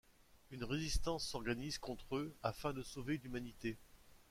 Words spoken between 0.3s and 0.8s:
Une